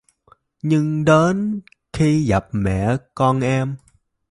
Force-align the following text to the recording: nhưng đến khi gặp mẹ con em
nhưng 0.61 1.05
đến 1.05 1.61
khi 1.93 2.25
gặp 2.27 2.47
mẹ 2.51 2.97
con 3.15 3.39
em 3.39 3.75